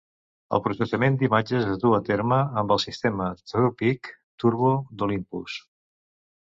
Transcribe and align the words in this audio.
El 0.57 0.61
processament 0.67 1.17
d'imatges 1.23 1.67
es 1.73 1.77
duu 1.83 1.93
a 1.99 1.99
terme 2.09 2.41
amb 2.63 2.75
el 2.77 2.83
sistema 2.85 3.29
TruePic 3.53 4.13
Turbo 4.45 4.75
d'Olympus. 4.99 5.63